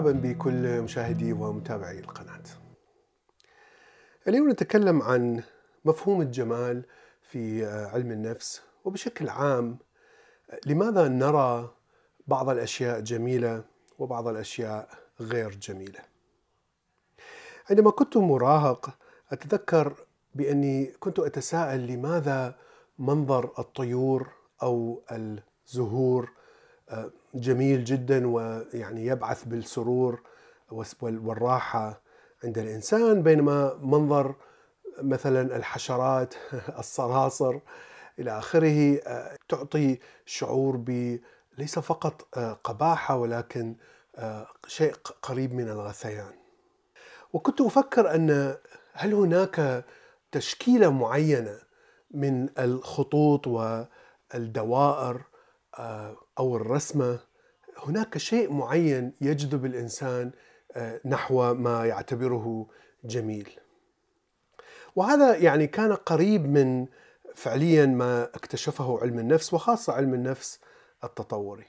[0.00, 2.42] مرحبا بكل مشاهدي ومتابعي القناة.
[4.28, 5.42] اليوم نتكلم عن
[5.84, 6.84] مفهوم الجمال
[7.22, 9.78] في علم النفس وبشكل عام
[10.66, 11.74] لماذا نرى
[12.26, 13.64] بعض الأشياء جميلة
[13.98, 14.88] وبعض الأشياء
[15.20, 16.00] غير جميلة.
[17.70, 18.98] عندما كنت مراهق
[19.32, 19.94] أتذكر
[20.34, 22.54] بأني كنت أتساءل لماذا
[22.98, 24.28] منظر الطيور
[24.62, 26.32] أو الزهور
[27.34, 30.22] جميل جدا ويعني يبعث بالسرور
[31.02, 32.02] والراحة
[32.44, 34.34] عند الإنسان بينما منظر
[35.02, 36.34] مثلا الحشرات
[36.78, 37.58] الصراصر
[38.18, 39.00] إلى آخره
[39.48, 41.18] تعطي شعور ب
[41.58, 42.22] ليس فقط
[42.64, 43.76] قباحة ولكن
[44.66, 46.32] شيء قريب من الغثيان.
[47.32, 48.56] وكنت أفكر أن
[48.92, 49.84] هل هناك
[50.32, 51.58] تشكيلة معينة
[52.10, 55.22] من الخطوط والدوائر
[56.40, 57.18] أو الرسمة
[57.78, 60.30] هناك شيء معين يجذب الإنسان
[61.04, 62.66] نحو ما يعتبره
[63.04, 63.50] جميل.
[64.96, 66.86] وهذا يعني كان قريب من
[67.34, 70.60] فعليا ما اكتشفه علم النفس وخاصة علم النفس
[71.04, 71.66] التطوري.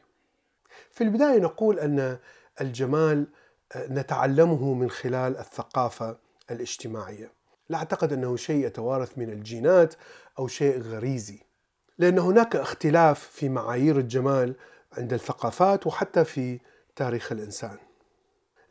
[0.92, 2.18] في البداية نقول أن
[2.62, 3.28] الجمال
[3.76, 6.18] نتعلمه من خلال الثقافة
[6.52, 7.32] الاجتماعية.
[7.70, 9.94] لا أعتقد أنه شيء يتوارث من الجينات
[10.40, 11.40] أو شيء غريزي.
[12.02, 14.56] لأن هناك اختلاف في معايير الجمال
[14.98, 16.60] عند الثقافات وحتى في
[16.96, 17.78] تاريخ الإنسان.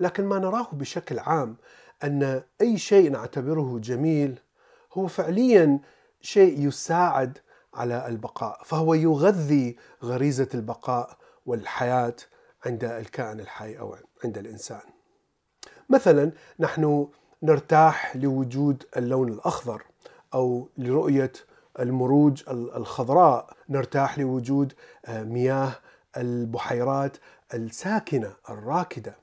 [0.00, 1.56] لكن ما نراه بشكل عام
[2.04, 4.38] أن أي شيء نعتبره جميل
[4.92, 5.78] هو فعليا
[6.20, 7.38] شيء يساعد
[7.74, 12.16] على البقاء، فهو يغذي غريزة البقاء والحياة
[12.66, 14.82] عند الكائن الحي أو عند الإنسان.
[15.88, 17.08] مثلا نحن
[17.42, 19.82] نرتاح لوجود اللون الأخضر
[20.34, 21.32] أو لرؤية
[21.78, 24.72] المروج الخضراء، نرتاح لوجود
[25.08, 25.72] مياه
[26.16, 27.16] البحيرات
[27.54, 29.14] الساكنة الراكدة.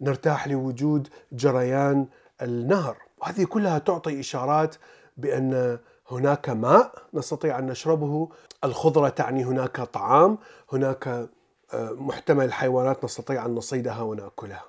[0.00, 2.06] نرتاح لوجود جريان
[2.42, 4.76] النهر، وهذه كلها تعطي إشارات
[5.16, 5.78] بأن
[6.10, 8.28] هناك ماء نستطيع أن نشربه،
[8.64, 10.38] الخضرة تعني هناك طعام،
[10.72, 11.28] هناك
[11.74, 14.64] محتمل حيوانات نستطيع أن نصيدها ونأكلها.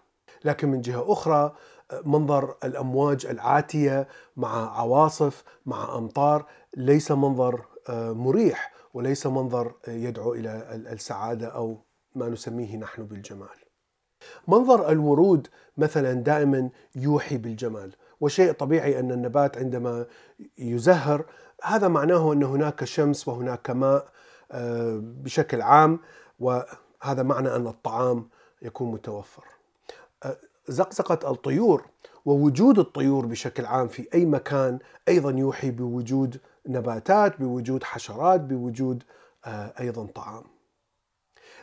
[0.46, 1.56] لكن من جهة أخرى
[2.06, 6.46] منظر الأمواج العاتية مع عواصف مع أمطار
[6.78, 7.66] ليس منظر
[8.14, 10.50] مريح وليس منظر يدعو إلى
[10.92, 11.78] السعادة أو
[12.16, 13.58] ما نسميه نحن بالجمال.
[14.48, 20.06] منظر الورود مثلا دائما يوحي بالجمال، وشيء طبيعي أن النبات عندما
[20.58, 21.26] يزهر
[21.64, 24.08] هذا معناه أن هناك شمس وهناك ماء
[25.00, 26.00] بشكل عام
[26.40, 28.30] وهذا معنى أن الطعام
[28.62, 29.44] يكون متوفر.
[30.68, 31.86] زقزقة الطيور
[32.26, 39.04] ووجود الطيور بشكل عام في أي مكان أيضا يوحي بوجود نباتات، بوجود حشرات، بوجود
[39.80, 40.44] أيضا طعام.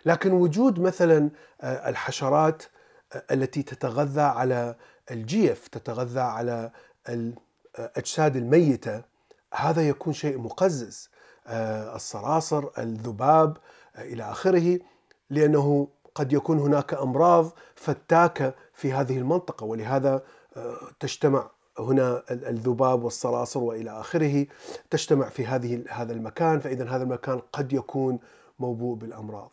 [0.07, 1.31] لكن وجود مثلا
[1.63, 2.63] الحشرات
[3.31, 4.77] التي تتغذى على
[5.11, 6.71] الجيف، تتغذى على
[7.09, 9.03] الاجساد الميتة
[9.55, 11.11] هذا يكون شيء مقزز.
[11.95, 13.57] الصراصر، الذباب
[13.99, 14.79] إلى آخره
[15.31, 20.23] لأنه قد يكون هناك أمراض فتاكة في هذه المنطقة ولهذا
[21.01, 24.47] تجتمع هنا الذباب والصراصر وإلى آخره
[24.91, 28.19] تجتمع في هذه هذا المكان فإذا هذا المكان قد يكون
[28.59, 29.51] موبوء بالأمراض.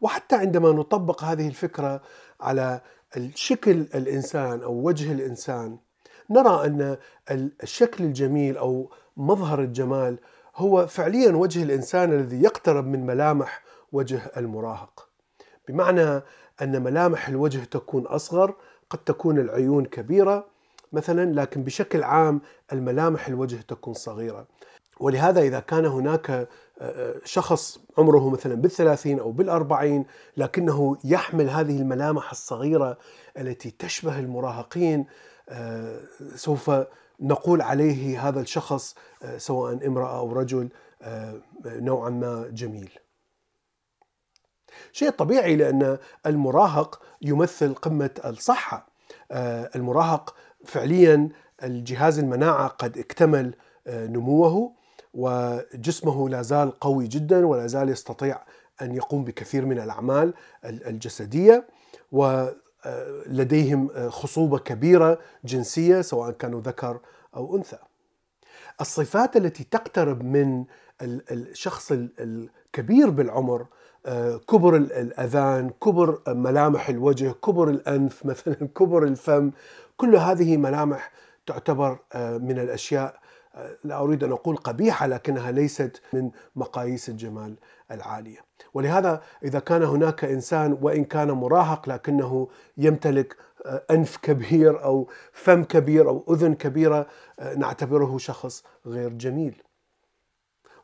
[0.00, 2.02] وحتى عندما نطبق هذه الفكرة
[2.40, 2.80] على
[3.16, 5.78] الشكل الإنسان أو وجه الإنسان
[6.30, 6.96] نرى أن
[7.62, 10.18] الشكل الجميل أو مظهر الجمال
[10.56, 15.11] هو فعليا وجه الإنسان الذي يقترب من ملامح وجه المراهق.
[15.68, 16.22] بمعنى
[16.62, 18.54] أن ملامح الوجه تكون أصغر،
[18.90, 20.46] قد تكون العيون كبيرة
[20.92, 22.40] مثلا لكن بشكل عام
[22.72, 24.46] الملامح الوجه تكون صغيرة.
[25.00, 26.48] ولهذا إذا كان هناك
[27.24, 30.04] شخص عمره مثلا بالثلاثين أو بالأربعين
[30.36, 32.98] لكنه يحمل هذه الملامح الصغيرة
[33.38, 35.06] التي تشبه المراهقين
[36.34, 36.70] سوف
[37.20, 38.94] نقول عليه هذا الشخص
[39.36, 40.68] سواء امرأة أو رجل
[41.66, 42.90] نوعا ما جميل.
[44.92, 48.88] شيء طبيعي لأن المراهق يمثل قمة الصحة.
[49.76, 50.34] المراهق
[50.64, 51.28] فعليا
[51.62, 53.54] الجهاز المناعة قد اكتمل
[53.88, 54.72] نموه
[55.14, 58.42] وجسمه لا زال قوي جدا ولا زال يستطيع
[58.82, 60.34] أن يقوم بكثير من الأعمال
[60.64, 61.66] الجسدية
[62.12, 67.00] ولديهم خصوبة كبيرة جنسية سواء كانوا ذكر
[67.36, 67.78] أو أنثى.
[68.80, 70.64] الصفات التي تقترب من
[71.02, 73.66] الشخص الكبير بالعمر
[74.48, 79.50] كبر الأذان، كبر ملامح الوجه، كبر الأنف مثلا، كبر الفم،
[79.96, 81.10] كل هذه ملامح
[81.46, 83.22] تعتبر من الأشياء
[83.84, 87.56] لا أريد أن أقول قبيحة لكنها ليست من مقاييس الجمال
[87.90, 88.38] العالية.
[88.74, 92.48] ولهذا إذا كان هناك إنسان وإن كان مراهق لكنه
[92.78, 93.36] يمتلك
[93.90, 97.06] أنف كبير أو فم كبير أو أذن كبيرة
[97.56, 99.62] نعتبره شخص غير جميل.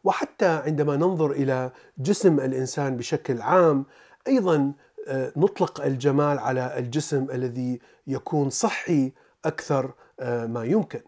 [0.05, 3.85] وحتى عندما ننظر إلى جسم الإنسان بشكل عام
[4.29, 4.73] أيضا
[5.09, 9.13] آه، نطلق الجمال على الجسم الذي يكون صحي
[9.45, 9.91] أكثر
[10.21, 11.01] آه، ما يمكن.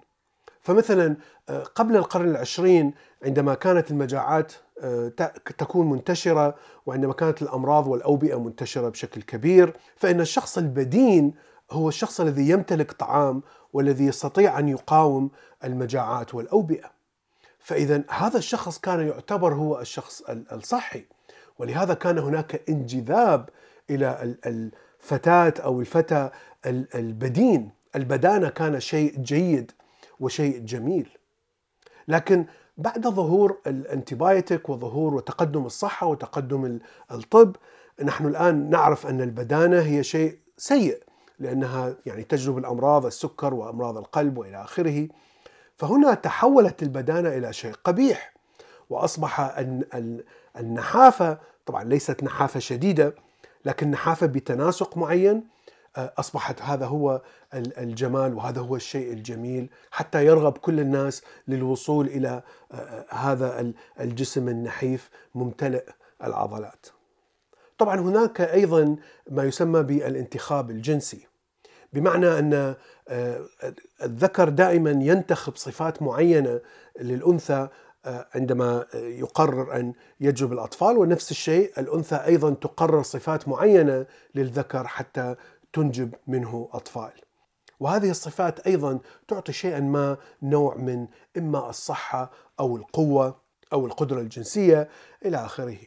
[0.61, 1.17] فمثلا
[1.49, 2.95] آه، قبل القرن العشرين
[3.25, 4.53] عندما كانت المجاعات
[5.59, 6.55] تكون منتشرة
[6.87, 11.35] وعندما كانت الأمراض والأوبئة منتشرة بشكل كبير فإن الشخص البدين
[11.71, 13.43] هو الشخص الذي يمتلك طعام
[13.73, 15.31] والذي يستطيع أن يقاوم
[15.65, 17.00] المجاعات والأوبئة.
[17.61, 20.23] فإذا هذا الشخص كان يعتبر هو الشخص
[20.53, 21.05] الصحي
[21.59, 23.49] ولهذا كان هناك انجذاب
[23.91, 26.31] إلى الفتاة أو الفتى
[26.95, 27.71] البدين.
[27.97, 29.73] البدانة كان شيء جيد
[30.21, 31.09] وشيء جميل.
[32.09, 32.45] لكن
[32.77, 36.79] بعد ظهور الانتيبايوتيك وظهور وتقدم الصحة وتقدم
[37.13, 37.57] الطب
[38.03, 41.03] نحن الآن نعرف أن البدانة هي شيء سيء
[41.39, 45.09] لأنها يعني تجلب الأمراض السكر وأمراض القلب وإلى آخره.
[45.81, 48.35] فهنا تحولت البدانة إلى شيء قبيح
[48.91, 49.57] وأصبح
[50.59, 53.15] النحافة طبعا ليست نحافة شديدة
[53.65, 55.45] لكن نحافة بتناسق معين
[55.97, 57.23] آه، أصبحت هذا هو
[57.55, 62.43] الجمال وهذا هو الشيء الجميل حتى يرغب كل الناس للوصول إلى
[62.73, 65.85] آه، آه، هذا الجسم النحيف ممتلئ
[66.25, 66.87] العضلات.
[67.79, 68.97] طبعا هناك أيضا
[69.31, 71.30] ما يسمى بالانتخاب الجنسي.
[71.93, 72.75] بمعنى أن
[73.09, 73.41] آه،
[74.03, 76.61] الذكر دائما ينتخب صفات معينة
[77.01, 77.69] للأنثى
[78.05, 85.35] آه، عندما يقرر أن يجلب الأطفال ونفس الشيء الأنثى أيضا تقرر صفات معينة للذكر حتى
[85.73, 87.13] تنجب منه أطفال.
[87.81, 88.99] وهذه الصفات أيضا
[89.29, 91.07] تعطي شيئا ما نوع من
[91.37, 93.41] إما الصحة أو القوة
[93.73, 94.89] أو القدرة الجنسية
[95.25, 95.79] إلى آخره.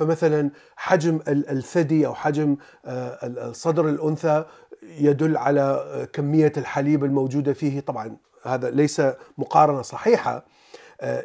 [0.00, 2.56] فمثلا حجم الثدي أو حجم
[2.86, 4.44] آه، صدر الأنثى
[4.82, 7.80] يدل على كمية الحليب الموجودة فيه.
[7.80, 9.02] طبعا هذا ليس
[9.38, 10.44] مقارنة صحيحة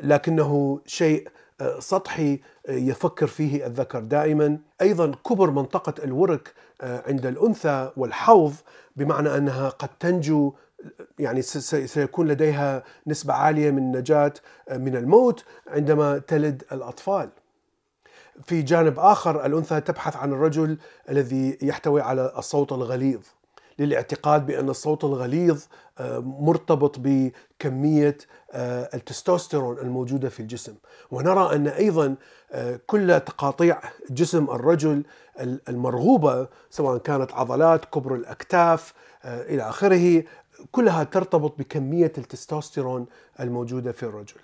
[0.02, 1.28] لكنه شيء
[1.80, 2.40] سطحي
[2.70, 4.00] يفكر فيه الذكر.
[4.00, 8.54] دائما أيضا كبر منطقة الورك عند الأنثى والحوض
[8.96, 10.54] بمعنى أنها قد تنجو
[11.20, 14.34] يعني سيكون لديها نسبة عالية من النجاة
[14.72, 17.30] من الموت عندما تلد الأطفال.
[18.44, 20.78] في جانب آخر الأنثى تبحث عن الرجل
[21.10, 23.22] الذي يحتوي على الصوت الغليظ.
[23.80, 25.64] للاعتقاد بأن الصوت الغليظ
[26.00, 28.18] آه، مرتبط بكمية
[28.52, 30.76] آه، التستوستيرون الموجودة في الجسم.
[31.12, 32.16] ونرى أن أيضا
[32.52, 35.04] آه، كل تقاطيع جسم الرجل
[35.70, 38.94] المرغوبة سواء كانت عضلات كبر الأكتاف
[39.26, 40.24] إلى آخره
[40.72, 43.06] كلها ترتبط بكمية التستوستيرون
[43.40, 44.40] الموجودة في الرجل.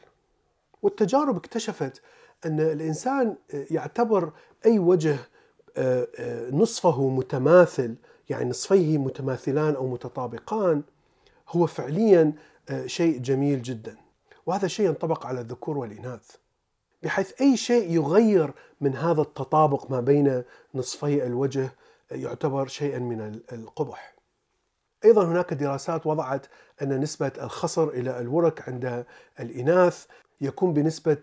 [0.82, 2.02] والتجارب اكتشفت
[2.46, 3.36] أن الإنسان
[3.72, 4.32] يعتبر
[4.66, 5.18] أي وجه
[6.52, 7.96] نصفه متماثل
[8.30, 10.84] يعني نصفيه متماثلان أو متطابقان
[11.50, 12.34] هو فعليا
[12.70, 13.98] آه، شيء جميل جدا
[14.46, 16.36] وهذا الشيء ينطبق على الذكور والإناث
[17.04, 20.44] بحيث أي شيء يغير من هذا التطابق ما بين
[20.76, 21.74] نصفي الوجه
[22.12, 24.16] آه، يعتبر شيئا من القبح.
[25.06, 26.46] أيضا هناك دراسات وضعت
[26.82, 29.06] أن نسبة الخصر إلى الورك عند
[29.40, 30.06] الإناث
[30.42, 31.18] يكون بنسبة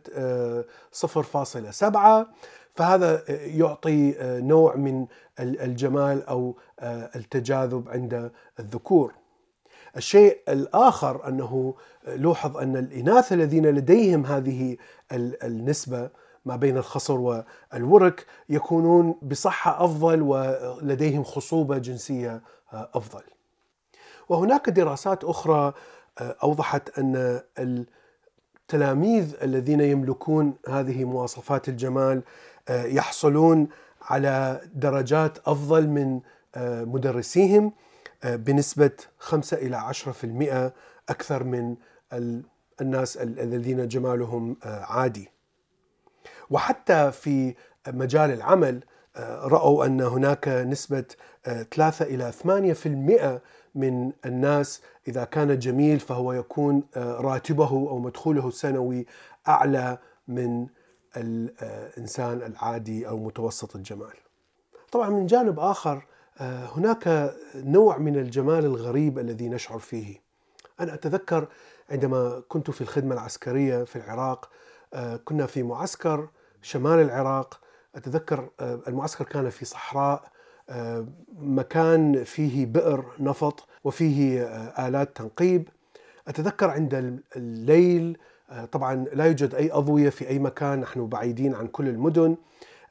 [0.92, 2.26] 0.7 آه،
[2.74, 5.06] فهذا يعطي نوع من
[5.40, 6.56] الجمال أو
[7.16, 9.14] التجاذب عند الذكور.
[9.96, 11.74] الشيء الآخر أنه
[12.08, 14.76] لوحظ أن الإناث الذين لديهم هذه
[15.12, 16.10] النسبة
[16.44, 23.22] ما بين الخصر والورك يكونون بصحة أفضل ولديهم خصوبة جنسية أفضل.
[24.28, 25.72] وهناك دراسات أخرى
[26.20, 27.86] أوضحت أن
[28.68, 32.22] التلاميذ الذين يملكون هذه مواصفات الجمال
[32.68, 33.68] آه، يحصلون
[34.02, 36.20] على درجات أفضل من
[36.54, 37.72] آه، مدرسيهم
[38.24, 40.72] آه، بنسبة 5 إلى 10%
[41.08, 41.76] أكثر من
[42.80, 45.28] الناس الذين جمالهم عادي.
[46.50, 47.54] وحتى في
[47.88, 48.84] مجال العمل
[49.20, 51.04] رأوا أن هناك نسبة
[51.44, 53.40] 3 إلى 8%
[53.74, 59.06] من الناس إذا كان جميل فهو يكون راتبه أو مدخوله السنوي
[59.48, 59.98] أعلى
[60.28, 60.66] من
[61.16, 64.14] الإنسان العادي أو متوسط الجمال.
[64.92, 66.06] طبعا من جانب آخر
[66.40, 70.20] هناك نوع من الجمال الغريب الذي نشعر فيه.
[70.80, 71.48] أنا أتذكر
[71.90, 74.50] عندما كنت في الخدمة العسكرية في العراق
[75.24, 76.28] كنا في معسكر
[76.62, 77.60] شمال العراق
[77.98, 80.22] أتذكر المعسكر كان في صحراء
[81.38, 84.42] مكان فيه بئر نفط وفيه
[84.88, 85.68] آلات تنقيب.
[86.28, 88.18] أتذكر عند الليل
[88.50, 92.36] آه، طبعا لا يوجد أي أضوية في أي مكان نحن بعيدين عن كل المدن.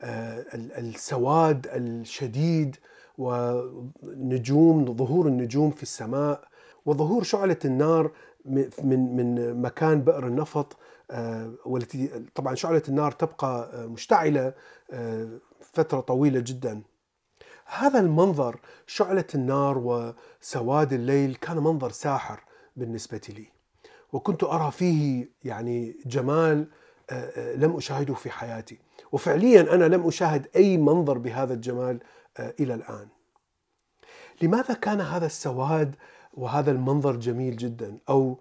[0.02, 2.76] آه، السواد الشديد
[3.18, 6.42] ونجوم ظهور النجوم في السماء
[6.88, 8.12] وظهور شعلة النار
[8.46, 10.78] من من مكان بئر النفط
[11.12, 14.54] آه، والتي طبعا شعلة النار تبقى مشتعلة
[15.74, 16.82] فترة طويلة جدا.
[17.66, 22.44] هذا المنظر شعلة النار وسواد الليل كان منظر ساحر
[22.76, 23.48] بالنسبة لي.
[24.14, 26.68] وكنت أرى فيه يعني جمال
[27.10, 28.80] آه، آه، لم أشاهده في حياتي.
[29.12, 32.00] وفعليا أنا لم أشاهد أي منظر بهذا الجمال
[32.38, 33.08] آه، إلى الآن.
[34.42, 35.96] لماذا كان هذا السواد
[36.34, 38.38] وهذا المنظر جميل جدا أو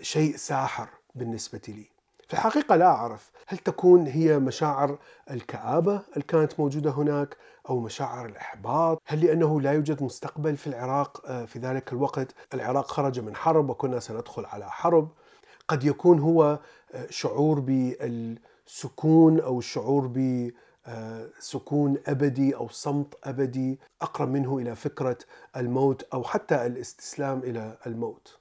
[0.00, 1.94] شيء ساحر بالنسبة لي.
[2.28, 4.98] في الحقيقة لا أعرف هل تكون هي مشاعر
[5.30, 7.36] الكآبة اللي كانت موجودة هناك
[7.70, 12.86] أو مشاعر الإحباط؟ هل لأنه لا يوجد مستقبل في العراق؟ آه، في ذلك الوقت العراق
[12.86, 15.08] خرج من حرب وكنا سندخل على حرب.
[15.68, 16.58] قد يكون هو
[16.94, 20.50] آه، شعور بالسكون أو الشعور ب آه،
[21.38, 25.18] سكون أبدي أو صمت أبدي أقرب منه إلى فكرة
[25.56, 28.38] الموت أو حتى الاستسلام إلى الموت.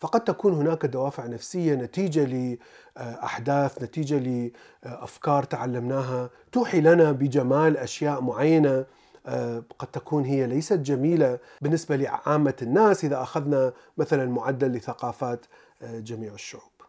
[0.00, 2.56] فقد تكون هناك دوافع نفسية نتيجة
[2.96, 4.50] لاحداث نتيجة
[4.84, 8.84] لافكار تعلمناها توحي لنا بجمال أشياء معينة
[9.26, 15.46] آه، قد تكون هي ليست جميلة بالنسبة لعامة الناس إذا أخذنا مثلا معدل لثقافات
[15.82, 16.79] آه، جميع الشعوب.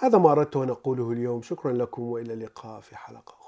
[0.00, 1.42] هذا ما أردت أن أقوله اليوم.
[1.42, 3.39] شكرا لكم وإلى اللقاء في حلقة